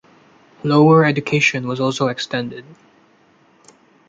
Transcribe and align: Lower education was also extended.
Lower 0.63 1.05
education 1.05 1.67
was 1.67 1.79
also 1.79 2.07
extended. 2.07 2.65